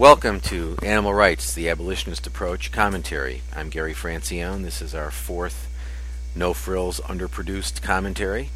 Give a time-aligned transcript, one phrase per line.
[0.00, 3.42] Welcome to Animal Rights, the Abolitionist Approach commentary.
[3.54, 4.62] I'm Gary Francione.
[4.62, 5.68] This is our fourth
[6.34, 8.48] no frills underproduced commentary.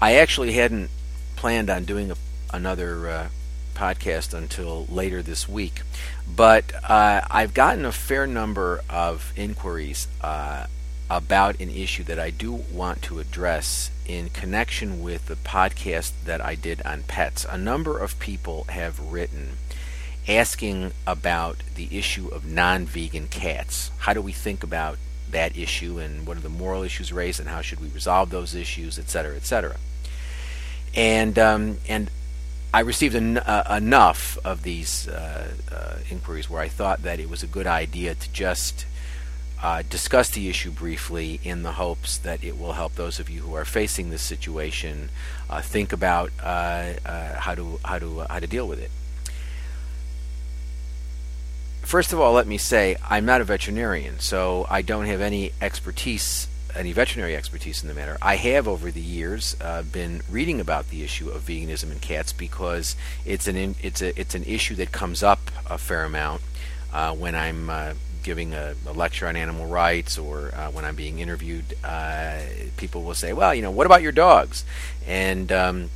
[0.00, 0.88] I actually hadn't
[1.36, 2.14] planned on doing a,
[2.54, 3.28] another uh,
[3.74, 5.82] podcast until later this week,
[6.26, 10.68] but uh, I've gotten a fair number of inquiries uh,
[11.10, 16.40] about an issue that I do want to address in connection with the podcast that
[16.40, 17.44] I did on pets.
[17.44, 19.58] A number of people have written
[20.28, 23.90] asking about the issue of non vegan cats.
[23.98, 24.98] How do we think about
[25.32, 28.54] that issue and what are the moral issues raised and how should we resolve those
[28.54, 29.76] issues, et cetera, et cetera.
[30.94, 32.10] And, um, and
[32.72, 37.28] I received en- uh, enough of these uh, uh, inquiries where I thought that it
[37.28, 38.86] was a good idea to just
[39.62, 43.42] uh, discuss the issue briefly in the hopes that it will help those of you
[43.42, 45.08] who are facing this situation
[45.48, 46.94] uh, think about uh,
[47.38, 48.90] how to how to how to deal with it.
[51.82, 55.52] First of all, let me say I'm not a veterinarian, so I don't have any
[55.60, 58.16] expertise, any veterinary expertise in the matter.
[58.22, 62.32] I have over the years uh, been reading about the issue of veganism in cats
[62.32, 66.40] because it's an in, it's a it's an issue that comes up a fair amount
[66.92, 70.94] uh, when I'm uh, giving a, a, lecture on animal rights or uh, when I'm
[70.94, 71.74] being interviewed.
[71.84, 72.38] Uh,
[72.76, 74.64] people will say, "Well, you know, what about your dogs?"
[75.06, 75.90] and um,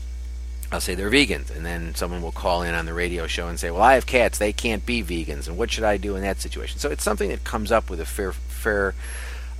[0.72, 3.58] I'll say they're vegans, and then someone will call in on the radio show and
[3.58, 6.22] say, "Well, I have cats; they can't be vegans, and what should I do in
[6.22, 8.94] that situation?" So it's something that comes up with a fair, fair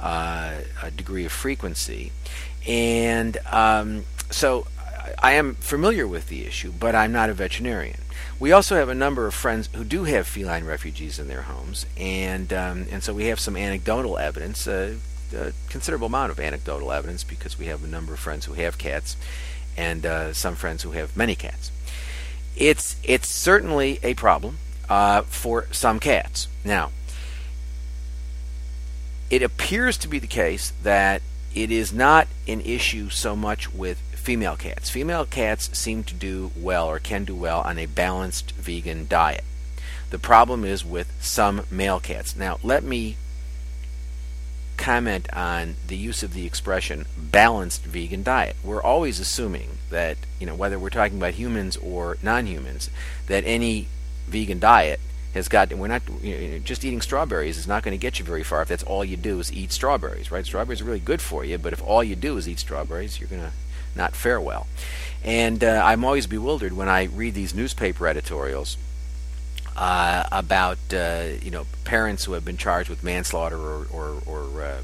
[0.00, 0.60] uh,
[0.96, 2.12] degree of frequency,
[2.66, 4.66] and um, so
[5.22, 8.00] I am familiar with the issue, but I'm not a veterinarian.
[8.38, 11.86] We also have a number of friends who do have feline refugees in their homes,
[11.96, 14.96] and um, and so we have some anecdotal evidence, uh,
[15.34, 18.76] a considerable amount of anecdotal evidence, because we have a number of friends who have
[18.76, 19.16] cats
[19.76, 21.70] and uh, some friends who have many cats.
[22.56, 26.48] It's it's certainly a problem uh, for some cats.
[26.64, 26.90] Now,
[29.30, 31.22] it appears to be the case that
[31.54, 34.90] it is not an issue so much with female cats.
[34.90, 39.44] Female cats seem to do well or can do well on a balanced vegan diet.
[40.10, 42.36] The problem is with some male cats.
[42.36, 43.16] Now, let me
[44.76, 48.56] comment on the use of the expression balanced vegan diet.
[48.62, 52.90] We're always assuming that, you know, whether we're talking about humans or non humans,
[53.26, 53.88] that any
[54.28, 55.00] vegan diet
[55.34, 58.24] has got, we're not, you know, just eating strawberries is not going to get you
[58.24, 60.46] very far if that's all you do is eat strawberries, right?
[60.46, 63.28] Strawberries are really good for you, but if all you do is eat strawberries, you're
[63.28, 63.52] going to
[63.94, 64.66] not fare well.
[65.24, 68.76] And uh, I'm always bewildered when I read these newspaper editorials
[69.76, 74.62] uh, about uh, you know parents who have been charged with manslaughter or or, or
[74.62, 74.80] uh,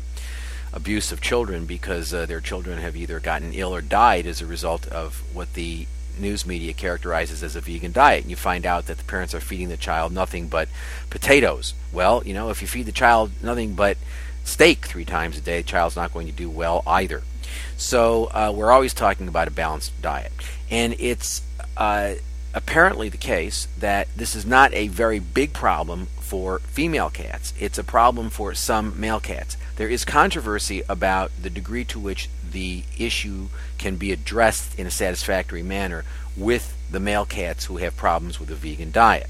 [0.73, 4.47] abuse of children because uh, their children have either gotten ill or died as a
[4.47, 5.87] result of what the
[6.19, 8.23] news media characterizes as a vegan diet.
[8.23, 10.69] And you find out that the parents are feeding the child nothing but
[11.11, 11.75] potatoes.
[11.93, 13.97] Well, you know, if you feed the child nothing but
[14.45, 17.23] steak three times a day, the child's not going to do well either.
[17.77, 20.33] So uh, we're always talking about a balanced diet,
[20.71, 21.43] and it's
[21.77, 22.15] uh,
[22.55, 27.53] apparently the case that this is not a very big problem for female cats.
[27.59, 29.57] It's a problem for some male cats.
[29.77, 33.49] There is controversy about the degree to which the issue
[33.79, 36.05] can be addressed in a satisfactory manner
[36.37, 39.29] with the male cats who have problems with a vegan diet.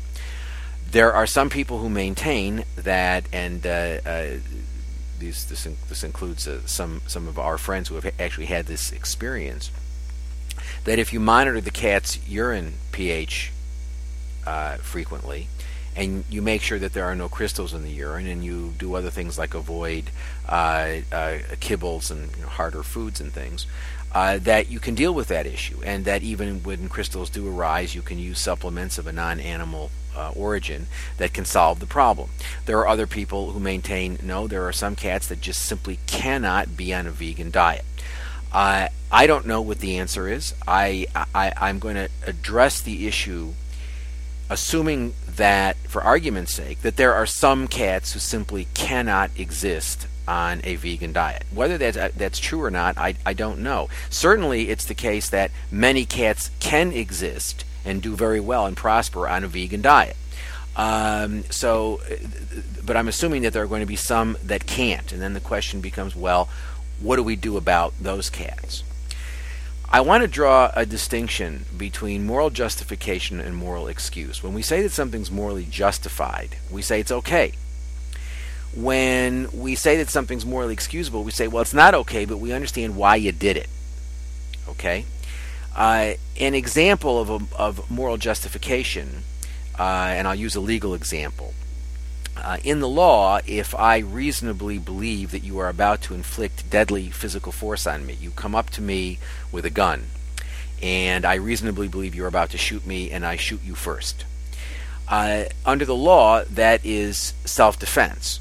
[0.91, 4.31] There are some people who maintain that, and uh, uh,
[5.19, 8.93] these, this, this includes uh, some, some of our friends who have actually had this
[8.93, 9.71] experience
[10.84, 13.53] that if you monitor the cat's urine pH
[14.47, 15.48] uh, frequently,
[15.94, 18.94] and you make sure that there are no crystals in the urine, and you do
[18.94, 20.10] other things like avoid
[20.48, 23.66] uh, uh, kibbles and you know, harder foods and things,
[24.15, 27.94] uh, that you can deal with that issue, and that even when crystals do arise,
[27.94, 32.31] you can use supplements of a non-animal uh, origin that can solve the problem.
[32.66, 36.76] There are other people who maintain no, there are some cats that just simply cannot
[36.76, 37.84] be on a vegan diet.
[38.53, 40.55] Uh, I don't know what the answer is.
[40.67, 43.53] I, I I'm going to address the issue,
[44.51, 50.60] assuming that, for argument's sake, that there are some cats who simply cannot exist on
[50.65, 51.45] a vegan diet.
[51.53, 53.89] Whether that's uh, that's true or not, I I don't know.
[54.10, 59.28] Certainly, it's the case that many cats can exist and do very well and prosper
[59.28, 60.16] on a vegan diet.
[60.75, 62.16] Um, so, uh,
[62.87, 65.41] but I'm assuming that there are going to be some that can't, and then the
[65.41, 66.48] question becomes, well
[67.03, 68.83] what do we do about those cats?
[69.91, 74.43] I want to draw a distinction between moral justification and moral excuse.
[74.43, 77.53] When we say that something's morally justified, we say it's okay.
[78.75, 82.53] When we say that something's morally excusable, we say, well, it's not okay, but we
[82.53, 83.69] understand why you did it.
[84.66, 85.05] Okay?
[85.77, 89.25] Uh, an example of, a, of moral justification
[89.78, 91.55] uh, and I'll use a legal example.
[92.37, 97.09] Uh, in the law, if I reasonably believe that you are about to inflict deadly
[97.09, 99.19] physical force on me, you come up to me
[99.51, 100.05] with a gun,
[100.83, 104.25] and I reasonably believe you're about to shoot me, and I shoot you first.
[105.09, 108.41] Uh, under the law, that is self defense,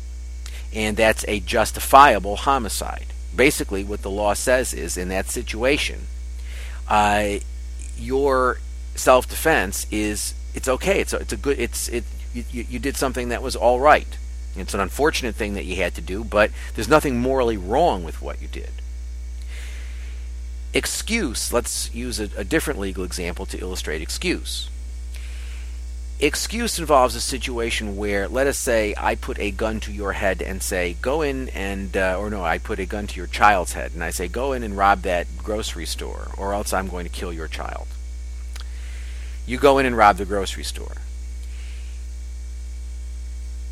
[0.73, 3.07] and that's a justifiable homicide.
[3.35, 6.07] Basically, what the law says is in that situation,
[6.87, 7.39] uh,
[7.97, 8.59] your
[8.95, 10.99] self defense is it's okay.
[10.99, 11.59] It's a, it's a good.
[11.59, 12.03] It's it.
[12.33, 14.17] You, you did something that was all right.
[14.55, 18.21] It's an unfortunate thing that you had to do, but there's nothing morally wrong with
[18.21, 18.71] what you did.
[20.73, 21.51] Excuse.
[21.51, 24.69] Let's use a, a different legal example to illustrate excuse.
[26.19, 30.41] Excuse involves a situation where, let us say, I put a gun to your head
[30.41, 33.73] and say, go in and, uh, or no, I put a gun to your child's
[33.73, 37.05] head and I say, go in and rob that grocery store, or else I'm going
[37.05, 37.87] to kill your child.
[39.47, 40.97] You go in and rob the grocery store.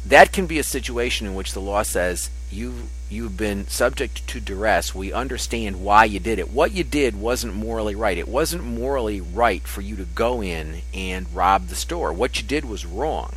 [0.05, 4.39] That can be a situation in which the law says you you've been subject to
[4.39, 4.93] duress.
[4.93, 6.51] We understand why you did it.
[6.51, 8.17] What you did wasn't morally right.
[8.17, 12.13] It wasn't morally right for you to go in and rob the store.
[12.13, 13.35] What you did was wrong.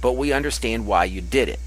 [0.00, 1.60] But we understand why you did it.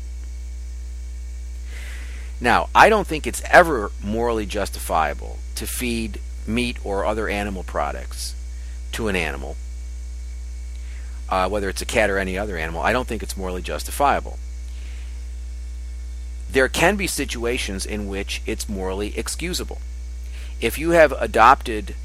[2.40, 8.36] Now, I don't think it's ever morally justifiable to feed meat or other animal products
[8.94, 9.56] to an animal
[11.30, 14.38] uh, whether it's a cat or any other animal, I don't think it's morally justifiable.
[16.50, 19.82] There can be situations in which it's morally excusable.
[20.62, 21.96] If you have adopted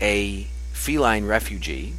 [0.00, 1.94] a feline refugee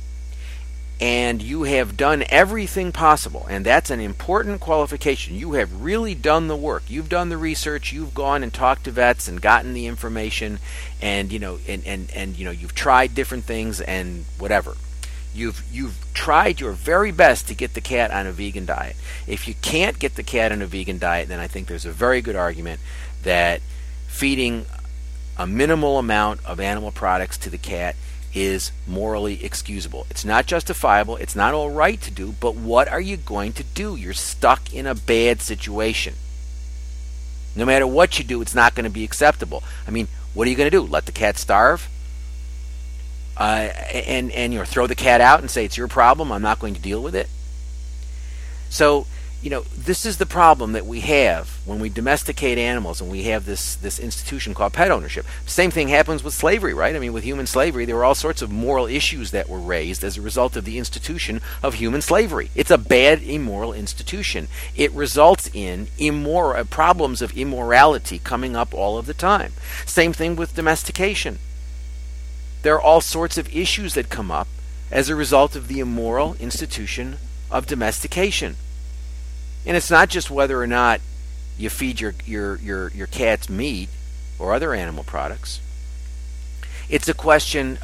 [1.02, 5.36] and you have done everything possible, and that's an important qualification.
[5.36, 6.84] You have really done the work.
[6.88, 7.92] You've done the research.
[7.92, 10.60] You've gone and talked to vets and gotten the information,
[11.02, 14.76] and you know, and and and you know, you've tried different things and whatever.
[15.34, 18.96] You've you've tried your very best to get the cat on a vegan diet.
[19.28, 21.92] If you can't get the cat on a vegan diet, then I think there's a
[21.92, 22.80] very good argument
[23.24, 23.62] that
[24.08, 24.66] feeding
[25.38, 27.96] a minimal amount of animal products to the cat
[28.34, 30.06] is morally excusable.
[30.10, 33.64] It's not justifiable, it's not all right to do, but what are you going to
[33.64, 33.96] do?
[33.96, 36.16] You're stuck in a bad situation.
[37.56, 39.64] No matter what you do, it's not going to be acceptable.
[39.88, 40.82] I mean, what are you going to do?
[40.82, 41.88] Let the cat starve?
[43.38, 46.32] Uh, and and you know throw the cat out and say it's your problem.
[46.32, 47.30] I'm not going to deal with it.
[48.70, 49.08] So
[49.42, 53.24] you know this is the problem that we have when we domesticate animals and we
[53.24, 55.26] have this this institution called pet ownership.
[55.46, 56.96] Same thing happens with slavery, right?
[56.96, 60.04] I mean, with human slavery, there were all sorts of moral issues that were raised
[60.04, 62.52] as a result of the institution of human slavery.
[62.56, 64.48] It's a bad, immoral institution.
[64.76, 69.54] It results in immoral problems of immorality coming up all of the time.
[69.86, 71.40] Same thing with domestication
[72.64, 74.48] there are all sorts of issues that come up
[74.90, 77.18] as a result of the immoral institution
[77.52, 78.56] of domestication.
[79.66, 81.00] And it's not just whether or not
[81.58, 83.90] you feed your, your, your, your cat's meat
[84.40, 85.62] or other animal products.
[86.90, 87.80] It's a question.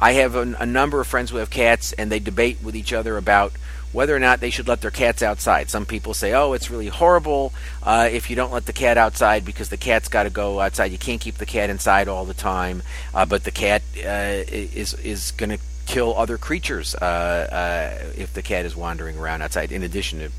[0.00, 2.92] I have a, a number of friends who have cats, and they debate with each
[2.92, 3.52] other about
[3.92, 5.68] whether or not they should let their cats outside.
[5.68, 7.52] Some people say, "Oh, it's really horrible
[7.82, 10.92] uh, if you don't let the cat outside because the cat's got to go outside.
[10.92, 12.82] You can't keep the cat inside all the time,
[13.14, 18.32] uh, but the cat uh, is is going to kill other creatures uh, uh, if
[18.32, 19.72] the cat is wandering around outside.
[19.72, 20.30] In addition to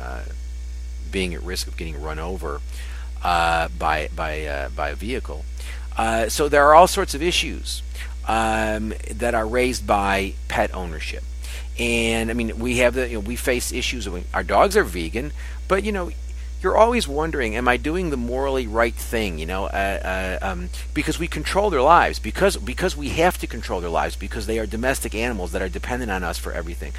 [0.00, 0.22] uh,
[1.10, 2.60] being at risk of getting run over
[3.22, 5.44] by by by a vehicle,
[6.28, 7.82] so there are all sorts of issues."
[8.30, 11.24] Um, that are raised by pet ownership.
[11.80, 14.06] And I mean, we have the you know, we face issues.
[14.06, 15.32] Of, our dogs are vegan,
[15.66, 16.12] but you know,
[16.62, 19.40] you're always wondering, am I doing the morally right thing?
[19.40, 23.48] You know, uh, uh, um, because we control their lives, because because we have to
[23.48, 26.92] control their lives, because they are domestic animals that are dependent on us for everything.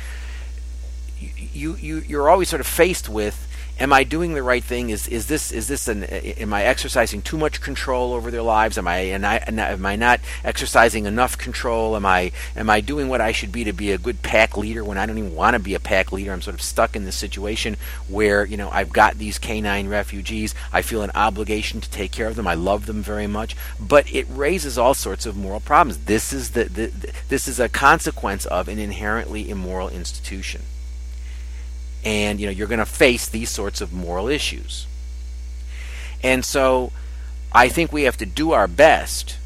[1.17, 3.47] You you you're always sort of faced with
[3.79, 4.89] am I doing the right thing?
[4.89, 8.77] Is is this is this an am I exercising too much control over their lives?
[8.77, 11.95] Am I and I am I not exercising enough control?
[11.95, 14.83] Am I am I doing what I should be to be a good pack leader
[14.83, 16.31] when I don't even want to be a pack leader?
[16.31, 20.53] I'm sort of stuck in this situation where you know I've got these canine refugees.
[20.71, 22.47] I feel an obligation to take care of them.
[22.47, 26.05] I love them very much, but it raises all sorts of moral problems.
[26.05, 30.61] This is the, the, this is a consequence of an inherently immoral institution
[32.03, 34.87] and you know you're going to face these sorts of moral issues.
[36.23, 36.91] And so
[37.53, 39.37] i think we have to do our best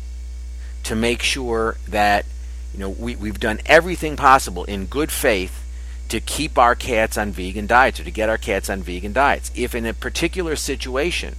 [0.83, 2.25] to make sure that
[2.73, 5.63] you know we, we've done everything possible in good faith
[6.09, 9.51] to keep our cats on vegan diets or to get our cats on vegan diets.
[9.55, 11.35] If in a particular situation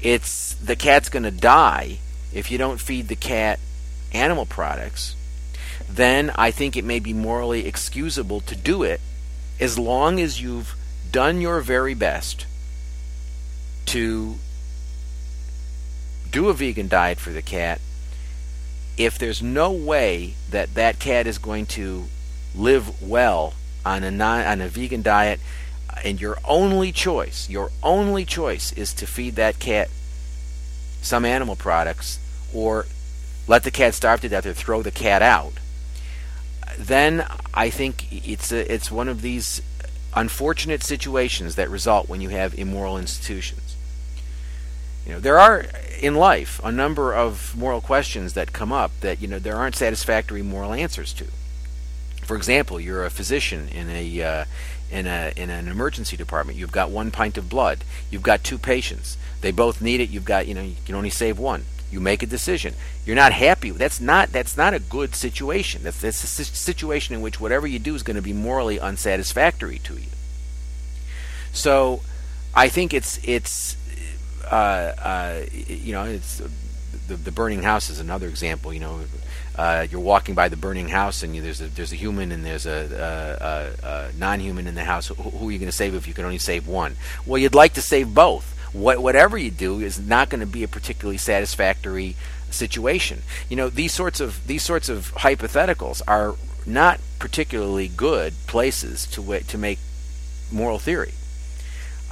[0.00, 1.98] it's the cat's going to die
[2.32, 3.58] if you don't feed the cat
[4.12, 5.16] animal products
[5.88, 9.00] then I think it may be morally excusable to do it
[9.60, 10.74] as long as you've
[11.10, 12.46] done your very best
[13.86, 14.36] to
[16.30, 17.80] do a vegan diet for the cat.
[18.96, 22.06] If there's no way that that cat is going to
[22.54, 25.40] live well on a non, on a vegan diet,
[26.04, 29.88] and your only choice, your only choice is to feed that cat
[31.00, 32.18] some animal products
[32.52, 32.86] or
[33.46, 35.54] let the cat starve to death or throw the cat out,
[36.78, 39.62] then I think it's a, it's one of these
[40.14, 43.76] unfortunate situations that result when you have immoral institutions.
[45.06, 45.66] You know, there are
[46.00, 49.76] in life a number of moral questions that come up that you know there aren't
[49.76, 51.26] satisfactory moral answers to.
[52.24, 54.44] For example, you're a physician in a uh,
[54.90, 56.58] in a in an emergency department.
[56.58, 57.84] You've got one pint of blood.
[58.10, 59.16] You've got two patients.
[59.42, 60.10] They both need it.
[60.10, 61.64] You've got you know you can only save one.
[61.90, 62.74] You make a decision.
[63.04, 63.70] You're not happy.
[63.70, 65.82] That's not that's not a good situation.
[65.84, 69.78] That's that's a situation in which whatever you do is going to be morally unsatisfactory
[69.80, 70.08] to you.
[71.52, 72.02] So,
[72.54, 73.76] I think it's it's
[74.50, 76.42] uh, uh, you know it's
[77.06, 78.72] the, the burning house is another example.
[78.72, 79.00] You know,
[79.54, 82.44] uh, you're walking by the burning house and you, there's a there's a human and
[82.44, 85.08] there's a, a, a non-human in the house.
[85.08, 86.96] Who, who are you going to save if you can only save one?
[87.24, 88.55] Well, you'd like to save both.
[88.76, 92.14] What, whatever you do is not going to be a particularly satisfactory
[92.50, 93.22] situation.
[93.48, 96.34] You know, these sorts of these sorts of hypotheticals are
[96.66, 99.78] not particularly good places to to make
[100.52, 101.14] moral theory.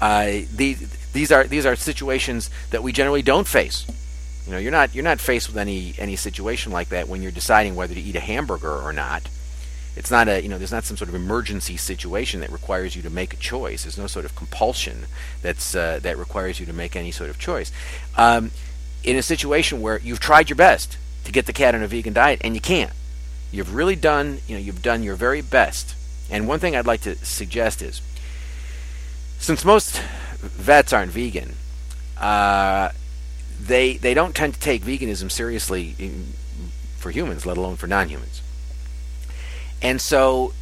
[0.00, 3.86] Uh, these these are these are situations that we generally don't face.
[4.46, 7.32] You know, you're not you're not faced with any any situation like that when you're
[7.32, 9.28] deciding whether to eat a hamburger or not.
[9.96, 13.02] It's not a you know there's not some sort of emergency situation that requires you
[13.02, 13.84] to make a choice.
[13.84, 15.06] There's no sort of compulsion
[15.40, 17.70] that's uh, that requires you to make any sort of choice.
[18.16, 18.50] Um,
[19.04, 22.12] in a situation where you've tried your best to get the cat on a vegan
[22.12, 22.92] diet and you can't,
[23.52, 25.94] you've really done you know you've done your very best.
[26.30, 28.00] And one thing I'd like to suggest is,
[29.38, 30.00] since most
[30.40, 31.54] vets aren't vegan,
[32.18, 32.90] uh,
[33.60, 35.94] they they don't tend to take veganism seriously
[36.96, 38.40] for humans, let alone for non-humans.
[39.84, 40.54] And so,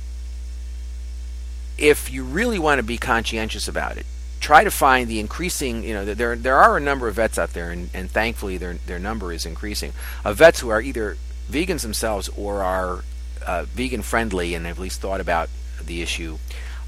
[1.78, 4.04] if you really want to be conscientious about it,
[4.40, 5.84] try to find the increasing.
[5.84, 8.74] You know, there there are a number of vets out there, and, and thankfully their
[8.74, 9.92] their number is increasing
[10.24, 11.16] of vets who are either
[11.48, 13.04] vegans themselves or are
[13.46, 15.48] uh, vegan friendly and have at least thought about
[15.80, 16.38] the issue,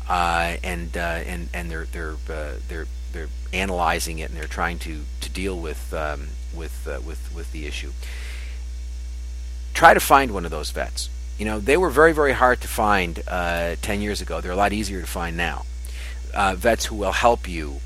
[0.09, 4.81] uh, and uh, and and they're they're uh, they're they're analyzing it and they're trying
[4.81, 7.93] to to deal with um, with uh, with with the issue.
[9.73, 11.09] Try to find one of those vets.
[11.39, 14.41] You know, they were very very hard to find uh, ten years ago.
[14.41, 15.65] They're a lot easier to find now.
[16.33, 17.81] Uh, vets who will help you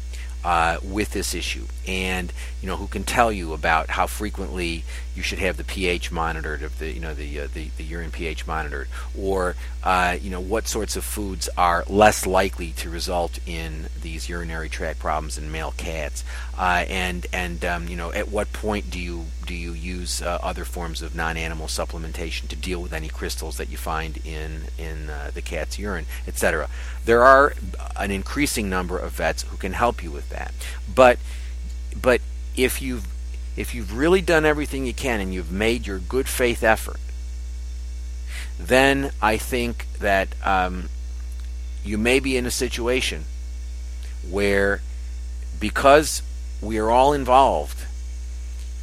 [0.45, 5.23] uh, with this issue, and you know who can tell you about how frequently you
[5.23, 8.47] should have the pH monitored, of the you know the uh, the, the, urine pH
[8.47, 13.87] monitored, or uh, you know what sorts of foods are less likely to result in
[14.01, 16.25] these urinary tract problems in male cats,
[16.57, 20.39] uh, and and um, you know at what point do you do you use uh,
[20.43, 25.09] other forms of non-animal supplementation to deal with any crystals that you find in in
[25.35, 26.69] the cat's urine, etc.
[27.05, 27.55] There are
[27.97, 30.53] an increasing number of vets who can help you with that,
[30.93, 31.19] but
[32.01, 32.21] but
[32.57, 33.07] if you've
[33.57, 37.01] if you've really done everything you can and you've made your good faith effort,
[38.59, 40.89] then I think that um,
[41.85, 43.25] you may be in a situation
[44.29, 44.81] where,
[45.59, 46.23] because
[46.61, 47.85] we are all involved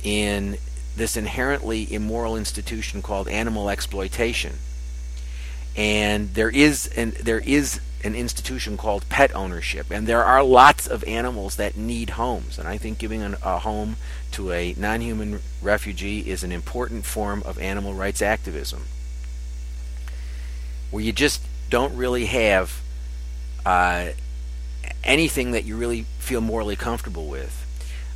[0.04, 0.58] in
[0.96, 4.54] this inherently immoral institution called animal exploitation,
[5.75, 10.88] and there is and there is an institution called pet ownership, and there are lots
[10.88, 12.60] of animals that need homes.
[12.60, 13.98] And I think giving an, a home
[14.32, 18.84] to a non human refugee is an important form of animal rights activism.
[20.92, 22.82] Where you just don't really have
[23.66, 24.10] uh,
[25.04, 27.66] anything that you really feel morally comfortable with,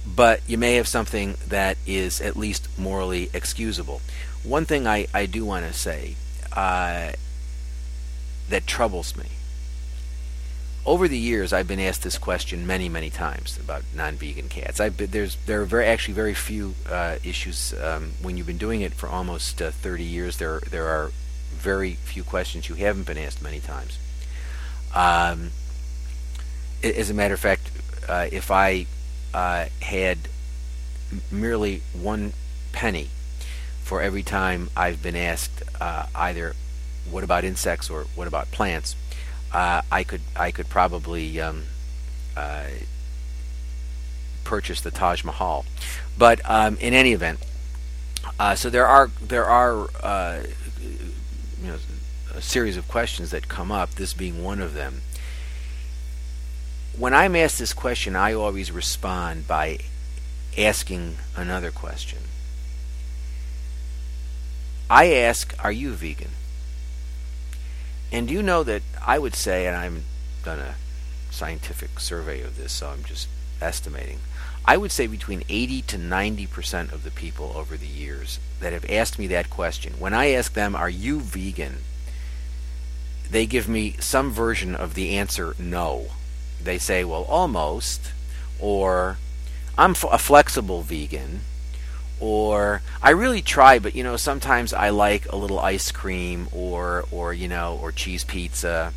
[0.05, 4.01] but you may have something that is at least morally excusable.
[4.43, 6.15] One thing I, I do want to say
[6.53, 7.13] uh,
[8.49, 9.25] that troubles me
[10.89, 14.79] over the years, I've been asked this question many, many times about non-vegan cats.
[14.79, 18.57] I've been, there's there are very actually very few uh, issues um, when you've been
[18.57, 20.37] doing it for almost uh, 30 years.
[20.37, 21.11] There there are
[21.51, 23.99] very few questions you haven't been asked many times.
[24.95, 25.51] Um,
[26.83, 27.69] as a matter of fact,
[28.07, 28.87] uh, if I
[29.31, 30.17] uh, had
[31.31, 32.33] merely one
[32.71, 33.09] penny
[33.83, 36.55] for every time I've been asked uh, either
[37.11, 38.95] what about insects or what about plants
[39.51, 41.63] uh, I could I could probably um,
[42.35, 42.65] uh,
[44.43, 45.65] purchase the Taj Mahal.
[46.17, 47.39] But um, in any event,
[48.39, 50.43] uh, so there are there are uh,
[51.61, 51.77] you know
[52.35, 53.91] a series of questions that come up.
[53.91, 55.01] This being one of them.
[56.97, 59.79] When I'm asked this question, I always respond by
[60.57, 62.19] asking another question.
[64.89, 66.31] I ask, "Are you vegan?"
[68.11, 70.05] And you know that I would say, and I haven't
[70.43, 70.75] done a
[71.29, 73.27] scientific survey of this, so I'm just
[73.61, 74.19] estimating.
[74.65, 78.73] I would say between 80 to 90 percent of the people over the years that
[78.73, 81.79] have asked me that question, when I ask them, Are you vegan?
[83.29, 86.07] they give me some version of the answer no.
[86.61, 88.11] They say, Well, almost,
[88.59, 89.17] or
[89.77, 91.41] I'm a flexible vegan,
[92.19, 97.05] or I really try, but you know, sometimes I like a little ice cream or
[97.11, 98.93] or you know, or cheese pizza,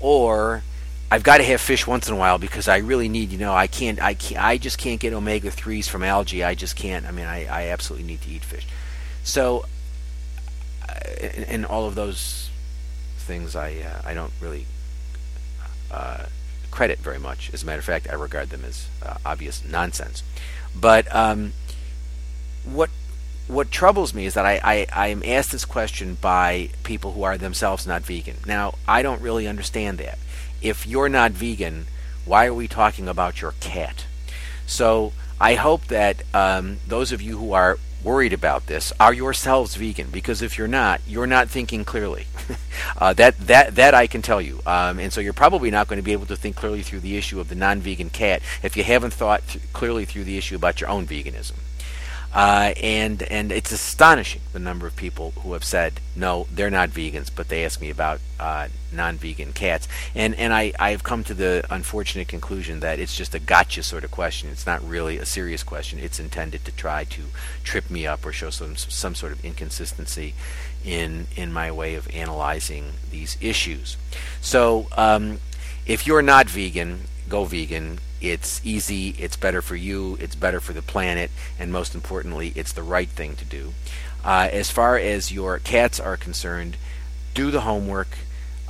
[0.00, 0.62] or
[1.10, 3.52] I've got to have fish once in a while because I really need, you know,
[3.52, 6.44] I can't, I can't, I just can't get omega threes from algae.
[6.44, 7.04] I just can't.
[7.04, 8.66] I mean, I, I absolutely need to eat fish.
[9.24, 9.64] So,
[11.48, 12.50] and, all of those
[13.18, 14.66] things, I uh, I don't really
[15.90, 16.26] uh,
[16.70, 17.52] credit very much.
[17.52, 20.22] As a matter of fact, I regard them as uh, obvious nonsense.
[20.74, 21.52] But um,
[22.64, 22.90] what
[23.50, 27.24] what troubles me is that I, I, I am asked this question by people who
[27.24, 28.36] are themselves not vegan.
[28.46, 30.20] Now, I don't really understand that.
[30.62, 31.86] If you're not vegan,
[32.24, 34.06] why are we talking about your cat?
[34.66, 39.74] So I hope that um, those of you who are worried about this are yourselves
[39.74, 42.24] vegan because if you're not you're not thinking clearly
[42.98, 45.98] uh, that that that I can tell you um, and so you're probably not going
[45.98, 48.84] to be able to think clearly through the issue of the non-vegan cat if you
[48.84, 51.56] haven't thought th- clearly through the issue about your own veganism
[52.32, 56.90] uh, and and it's astonishing the number of people who have said no, they're not
[56.90, 59.88] vegans, but they ask me about uh, non-vegan cats.
[60.14, 64.04] And and I I've come to the unfortunate conclusion that it's just a gotcha sort
[64.04, 64.50] of question.
[64.50, 65.98] It's not really a serious question.
[65.98, 67.22] It's intended to try to
[67.64, 70.34] trip me up or show some some sort of inconsistency
[70.84, 73.96] in in my way of analyzing these issues.
[74.40, 75.40] So um,
[75.84, 80.72] if you're not vegan, go vegan it's easy, it's better for you, it's better for
[80.72, 83.72] the planet, and most importantly, it's the right thing to do.
[84.24, 86.76] Uh, as far as your cats are concerned,
[87.34, 88.18] do the homework.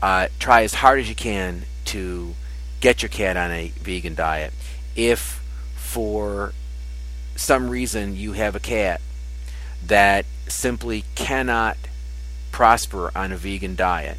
[0.01, 2.35] Uh, try as hard as you can to
[2.81, 4.53] get your cat on a vegan diet.
[4.97, 5.43] If
[5.75, 6.53] for
[7.37, 9.01] some reason you have a cat
[9.85, 11.77] that simply cannot
[12.53, 14.19] prosper on a vegan diet,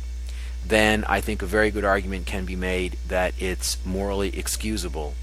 [0.65, 5.15] then I think a very good argument can be made that it's morally excusable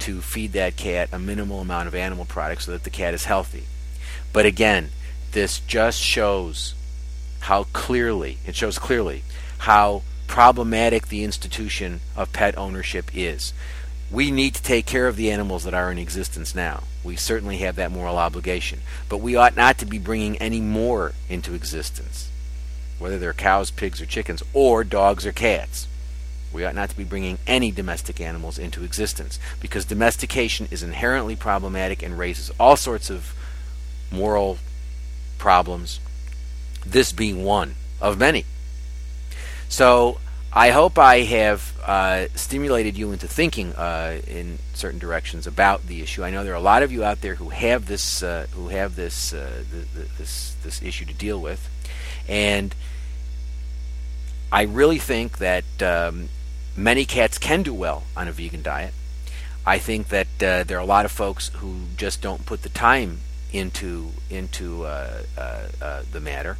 [0.00, 3.26] to feed that cat a minimal amount of animal products so that the cat is
[3.26, 3.64] healthy.
[4.32, 4.90] But again,
[5.32, 6.74] this just shows
[7.40, 9.22] how clearly, it shows clearly
[9.58, 13.52] how problematic the institution of pet ownership is.
[14.10, 16.84] We need to take care of the animals that are in existence now.
[17.04, 18.80] We certainly have that moral obligation.
[19.08, 22.30] But we ought not to be bringing any more into existence,
[23.00, 25.88] whether they're cows, pigs, or chickens, or dogs or cats.
[26.52, 31.34] We ought not to be bringing any domestic animals into existence because domestication is inherently
[31.34, 33.34] problematic and raises all sorts of
[34.12, 34.58] moral
[35.38, 36.00] problems,
[36.84, 38.44] this being one of many.
[39.68, 40.18] So
[40.52, 46.02] I hope I have uh, stimulated you into thinking uh, in certain directions about the
[46.02, 46.24] issue.
[46.24, 48.68] I know there are a lot of you out there who have this uh, who
[48.68, 51.70] have this, uh, the, the, this this issue to deal with,
[52.30, 52.74] and
[54.50, 56.30] I really think that um,
[56.76, 58.94] Many cats can do well on a vegan diet.
[59.66, 62.68] I think that uh, there are a lot of folks who just don't put the
[62.68, 63.18] time
[63.52, 66.56] into into uh, uh, uh, the matter,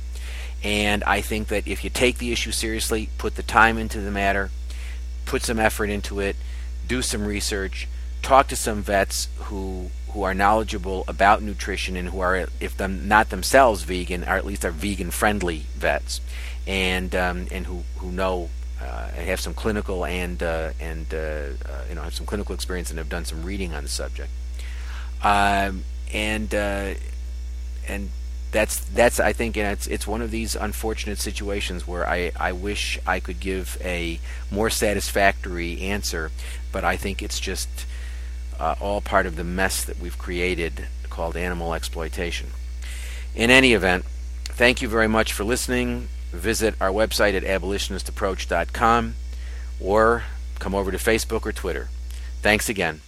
[0.63, 4.11] and I think that if you take the issue seriously, put the time into the
[4.11, 4.51] matter,
[5.25, 6.37] put some effort into it,
[6.87, 7.89] do some research,
[8.23, 13.07] talk to some vets who who are knowledgeable about nutrition and who are, if them
[13.07, 16.21] not themselves vegan, or at least are vegan friendly vets,
[16.67, 21.85] and um, and who who know uh, have some clinical and uh, and uh, uh,
[21.89, 24.31] you know have some clinical experience and have done some reading on the subject.
[25.23, 26.95] Um, and uh,
[27.87, 28.11] and
[28.53, 32.53] that's that's I think know, it's it's one of these unfortunate situations where I, I
[32.53, 34.19] wish I could give a
[34.51, 36.31] more satisfactory answer,
[36.73, 37.69] but I think it's just
[38.61, 42.49] uh, all part of the mess that we've created called animal exploitation.
[43.35, 44.05] In any event,
[44.45, 49.15] thank you very much for listening visit our website at abolitionistapproach.com
[49.81, 50.25] or
[50.59, 51.89] come over to Facebook or Twitter.
[52.43, 53.01] Thanks again.